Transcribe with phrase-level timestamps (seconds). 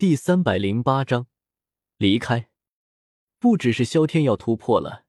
[0.00, 1.26] 第三百零八章
[1.98, 2.48] 离开。
[3.38, 5.04] 不只是萧天要突破了，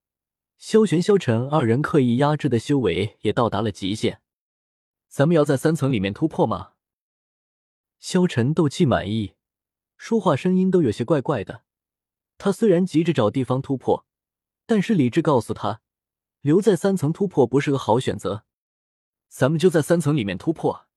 [0.57, 4.21] 萧玄、萧晨二人刻意压制的修为也到达了极限。
[5.07, 6.73] 咱们要在三层里面突破吗？
[7.99, 9.35] 萧晨斗气满意，
[9.95, 11.63] 说话声音都有些怪怪的。
[12.37, 14.05] 他虽然急着找地方突破，
[14.65, 15.79] 但是理智告诉他，
[16.41, 18.43] 留在三层突破不是个好选择。
[19.29, 20.87] 咱们就在三层里面突破，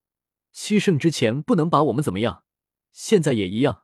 [0.51, 2.43] 七圣之前不能把我们怎么样，
[2.91, 3.83] 现在也一样。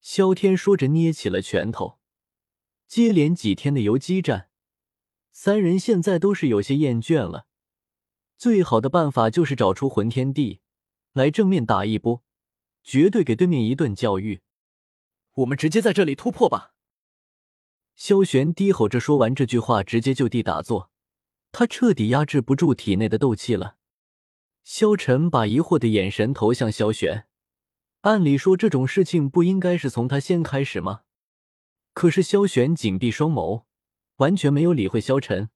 [0.00, 1.98] 萧天说着，捏起了拳头。
[2.86, 4.48] 接连几天的游击战，
[5.30, 7.46] 三人现在都是有些厌倦了。
[8.36, 10.60] 最好的办法就是找出魂天地
[11.12, 12.24] 来正面打一波，
[12.82, 14.40] 绝对给对面一顿教育。
[15.34, 16.74] 我们直接在这里突破吧！
[17.94, 20.90] 萧玄低吼着说完这句话，直接就地打坐。
[21.52, 23.76] 他彻底压制不住体内的斗气了。
[24.64, 27.27] 萧晨把疑惑的眼神投向萧玄。
[28.02, 31.02] 按理说，这种事情不应该是从他先开始吗？
[31.94, 33.64] 可是萧玄紧闭双眸，
[34.16, 35.50] 完全没有理会萧晨。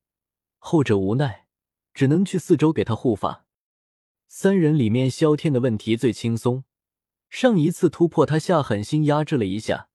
[0.59, 1.47] 后者无奈，
[1.95, 3.47] 只能去四周给他护法。
[4.27, 6.65] 三人里面，萧天的问题最轻松。
[7.31, 9.89] 上一次突破，他下狠心压制了一下，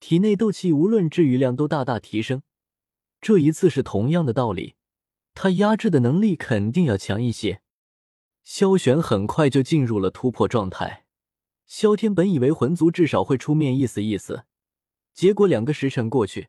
[0.00, 2.42] 体内斗气无论治愈量都大大提升。
[3.20, 4.74] 这一次是同样的道理，
[5.34, 7.62] 他压制的能力肯定要强一些。
[8.42, 11.04] 萧玄很快就进入了突破状态。
[11.68, 14.44] 萧天本以为魂族至少会出面意思意思，
[15.12, 16.48] 结果两个时辰过去，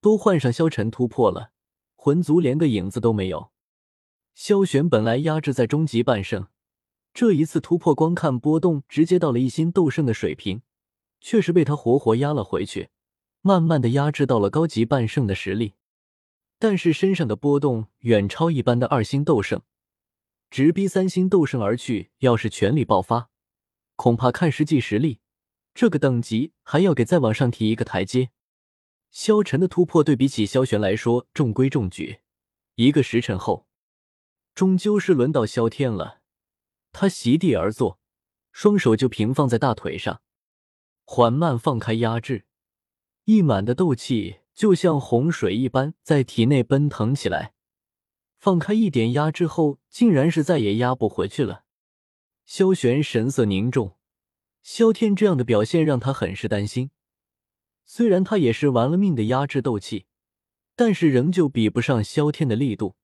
[0.00, 1.52] 都换上萧晨突破了，
[1.94, 3.52] 魂族连个影子都没有。
[4.34, 6.48] 萧玄本来压制在终极半圣，
[7.14, 10.62] 这一次突破，光看波动直接到了一星斗圣的水平，
[11.20, 12.88] 却是被他活活压了回去，
[13.40, 15.74] 慢慢的压制到了高级半圣的实力。
[16.58, 19.62] 但是身上的波动远超一般的二星斗圣，
[20.50, 22.10] 直逼三星斗圣而去。
[22.18, 23.30] 要是全力爆发。
[23.98, 25.18] 恐怕看实际实力，
[25.74, 28.30] 这个等级还要给再往上提一个台阶。
[29.10, 32.20] 萧晨的突破对比起萧玄来说中规中矩。
[32.76, 33.66] 一个时辰后，
[34.54, 36.20] 终究是轮到萧天了。
[36.92, 37.98] 他席地而坐，
[38.52, 40.22] 双手就平放在大腿上，
[41.04, 42.46] 缓慢放开压制，
[43.24, 47.52] 溢满的斗气就像洪水一般在体内奔腾起来。
[48.38, 51.64] 放开一点压制后，竟然是再也压不回去了。
[52.48, 53.98] 萧玄神色凝重，
[54.62, 56.90] 萧天这样的表现让他很是担心。
[57.84, 60.06] 虽然他也是玩了命的压制斗气，
[60.74, 62.96] 但是仍旧比不上萧天的力度。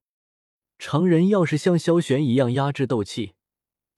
[0.79, 3.35] 常人要是像萧玄一样压制斗气，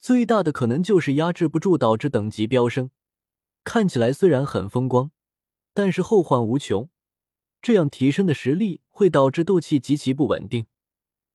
[0.01, 2.91] 最大的可能就是压制不住，导致等级飙升。
[3.63, 5.11] 看起来虽然很风光，
[5.73, 6.89] 但是后患无穷。
[7.61, 10.65] 这样提升的实力会导致斗气极其不稳定，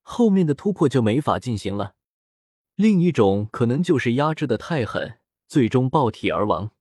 [0.02, 1.94] 后面的突破就没法进行了。
[2.82, 6.72] 另一种可能就是压制的太狠，最终爆体而亡。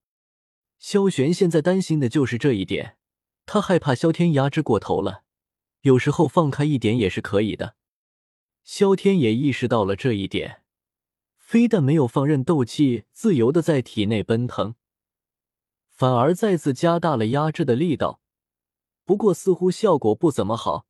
[0.79, 2.97] 萧玄现在担心的就是这一点，
[3.45, 5.21] 他害怕萧天压制过头了，
[5.81, 7.75] 有时候放开一点也是可以的。
[8.63, 10.63] 萧天也意识到了这一点，
[11.37, 14.73] 非但没有放任斗气自由的在体内奔腾，
[15.87, 18.21] 反而再次加大了压制的力道。
[19.05, 20.87] 不过似乎效果不怎么好，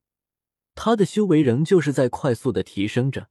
[0.74, 3.28] 他的修为仍旧是在快速的提升着。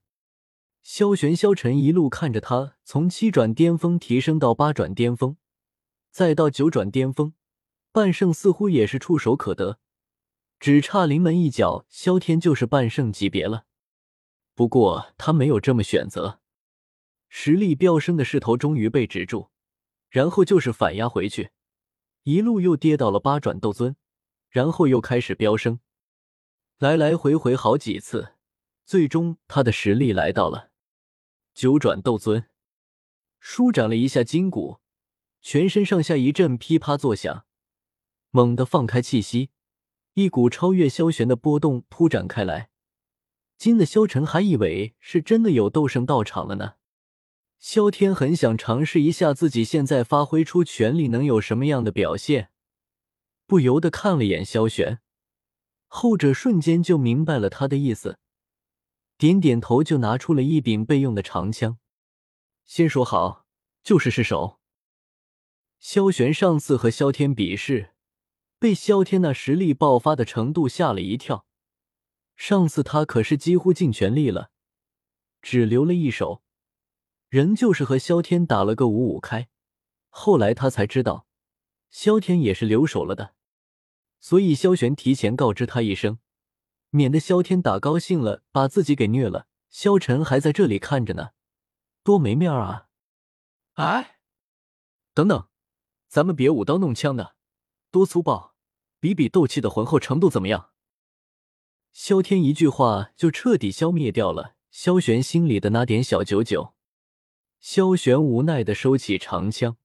[0.82, 5.36] 萧玄、萧晨一路看着他从七转巅峰提升到八转巅峰，
[6.10, 7.34] 再到九转巅峰，
[7.92, 9.78] 半圣似乎也是触手可得，
[10.58, 13.64] 只差临门一脚，萧天就是半圣级别了。
[14.54, 16.40] 不过他没有这么选择，
[17.28, 19.50] 实力飙升的势头终于被止住，
[20.10, 21.50] 然后就是反压回去，
[22.24, 23.94] 一路又跌到了八转斗尊，
[24.50, 25.78] 然后又开始飙升，
[26.78, 28.34] 来来回回好几次，
[28.84, 30.71] 最终他的实力来到了。
[31.54, 32.46] 九转斗尊，
[33.38, 34.78] 舒展了一下筋骨，
[35.40, 37.44] 全身上下一阵噼啪作响，
[38.30, 39.50] 猛地放开气息，
[40.14, 42.70] 一股超越萧玄的波动铺展开来，
[43.58, 46.74] 惊得萧晨还以为是真的有斗圣到场了呢。
[47.58, 52.50] 萧天很想尝试一下自己现在发挥出全力能有什么样的表现，
[53.46, 55.00] 不由得看了眼萧玄，
[55.86, 58.18] 后者瞬间就明白了他的意思。
[59.22, 61.78] 点点头，就拿出了一柄备用的长枪。
[62.64, 63.46] 先说好，
[63.84, 64.58] 就是失手。
[65.78, 67.92] 萧玄上次和萧天比试，
[68.58, 71.46] 被萧天那实力爆发的程度吓了一跳。
[72.34, 74.50] 上次他可是几乎尽全力了，
[75.40, 76.42] 只留了一手，
[77.28, 79.48] 仍旧是和萧天打了个五五开。
[80.08, 81.28] 后来他才知道，
[81.92, 83.36] 萧天也是留手了的，
[84.18, 86.18] 所以萧玄提前告知他一声。
[86.94, 89.46] 免得萧天打高兴了，把自己给虐了。
[89.70, 91.30] 萧晨还在这里看着呢，
[92.04, 92.88] 多没面啊！
[93.72, 94.18] 哎，
[95.14, 95.48] 等等，
[96.06, 97.34] 咱们别舞刀弄枪的，
[97.90, 98.54] 多粗暴，
[99.00, 100.72] 比比斗气的浑厚程度怎么样？
[101.94, 106.74] 萧天一句话就彻底消灭掉了萧玄心里的那点小九九。
[107.58, 109.78] 萧玄无奈的收起长枪，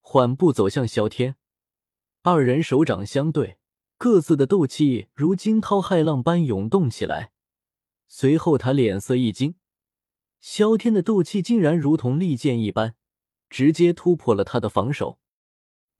[0.00, 1.34] 缓步走向萧天，
[2.22, 3.55] 二人手掌相对，
[3.98, 7.32] 各自的斗气如惊涛骇浪般涌动起来。
[8.08, 9.54] 随后他脸色一惊，
[10.40, 12.94] 萧天的斗气竟然如同利剑一般，
[13.48, 15.18] 直接突破了他的防守。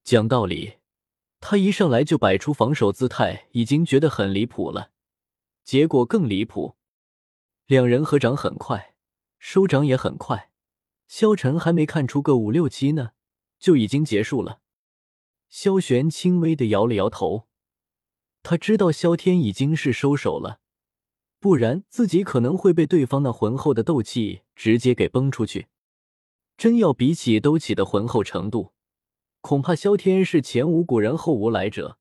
[0.05, 0.75] 讲道理，
[1.41, 4.93] 他一上来就摆出防守姿态，已经觉得很离谱了。
[5.65, 6.77] 结果更离谱，
[7.67, 8.95] 两人合掌很快，
[9.39, 10.53] 收掌也很快。
[11.09, 13.13] 萧晨还没看出个五六七呢，
[13.59, 14.61] 就已经结束了。
[15.49, 17.46] 萧玄轻微的摇了摇头，
[18.49, 20.61] 他知道萧天已经是收手了，
[21.41, 25.67] 不然自己可能会被对方那浑厚的斗气直接给崩出去。
[26.57, 28.73] 真要比起斗气的浑厚程度，
[29.41, 31.99] 恐怕萧天是前无古人后无来者，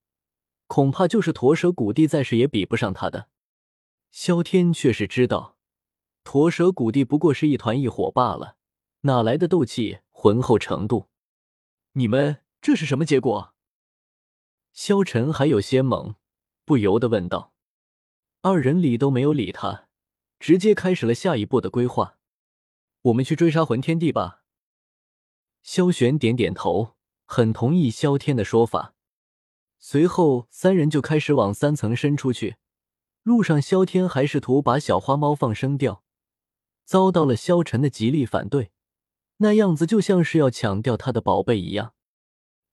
[0.67, 3.27] 恐怕就是驼蛇古帝在世也比不上他的。
[4.11, 5.57] 萧天却是知道，
[6.23, 8.57] 驼蛇谷地不过是一团异火罢了，
[9.01, 11.07] 哪来的斗气浑厚程度？
[11.93, 13.55] 你们这是什么结果？
[14.73, 16.13] 萧晨还有些懵，
[16.65, 17.53] 不由得问道。
[18.41, 19.87] 二人理都没有理他，
[20.39, 22.17] 直接开始了下一步的规划。
[23.03, 24.43] 我们去追杀魂天帝吧。
[25.63, 26.95] 萧玄点点头，
[27.25, 28.93] 很同意萧天的说法。
[29.79, 32.57] 随后，三人就开始往三层伸出去。
[33.23, 36.03] 路上，萧天还试图把小花猫放生掉，
[36.83, 38.71] 遭到了萧晨的极力反对，
[39.37, 41.93] 那样子就像是要抢掉他的宝贝一样。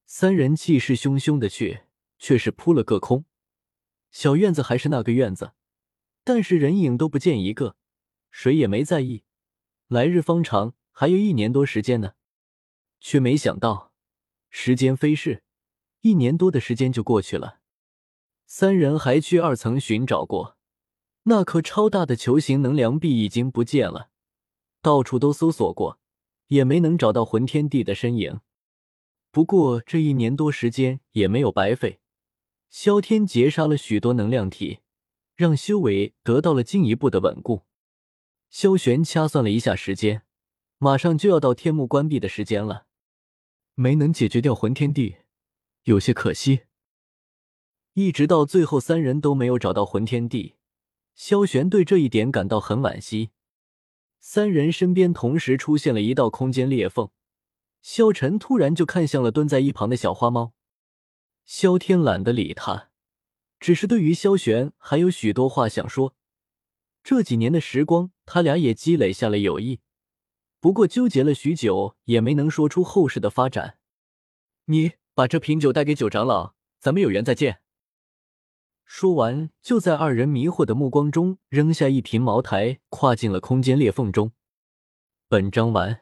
[0.04, 1.84] 三人气势汹汹的去，
[2.18, 3.24] 却是扑了个空。
[4.12, 5.54] 小院子还是那个院子，
[6.22, 7.76] 但是人影都不见一个，
[8.30, 9.24] 谁也没在意。
[9.88, 12.12] 来日方长，还有一年多时间呢，
[13.00, 13.92] 却没想到
[14.50, 15.42] 时间飞逝，
[16.02, 17.60] 一年多的时间就过去了。
[18.46, 20.58] 三人还去二层寻找过，
[21.22, 24.10] 那颗超大的球形能量币已经不见了，
[24.82, 25.98] 到处都搜索过，
[26.48, 28.40] 也没能找到魂天帝的身影。
[29.30, 32.01] 不过这一年多时间也没有白费，
[32.72, 34.78] 萧天劫杀了许多能量体，
[35.36, 37.64] 让修为得到了进一步的稳固。
[38.48, 40.22] 萧玄掐算了一下时间，
[40.78, 42.86] 马上就要到天幕关闭的时间了，
[43.74, 45.16] 没能解决掉魂天帝，
[45.82, 46.62] 有些可惜。
[47.92, 50.54] 一直到最后，三人都没有找到魂天帝，
[51.14, 53.32] 萧玄对这一点感到很惋惜。
[54.18, 57.10] 三人身边同时出现了一道空间裂缝，
[57.82, 60.54] 萧晨突然就看向了蹲在一旁的小花猫。
[61.44, 62.90] 萧天懒得理他，
[63.60, 66.14] 只是对于萧玄还有许多话想说。
[67.04, 69.80] 这几年的时光，他俩也积累下了友谊，
[70.60, 73.78] 不过纠结了许久，也没能说出后事的发展。
[74.66, 77.60] 你把这瓶酒带给九长老，咱们有缘再见。
[78.84, 84.32] 说完，就在二人迷惑的目光中扔下一瓶茅台，跨进了空间裂缝中。
[85.28, 86.01] 本章完。